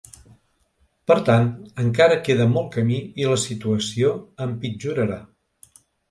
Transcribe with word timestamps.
Per 1.09 1.17
tant, 1.25 1.43
encara 1.83 2.15
queda 2.27 2.47
molt 2.53 2.71
camí 2.75 2.97
i 3.23 3.27
la 3.31 3.35
situació 3.43 4.09
empitjorarà. 4.47 5.19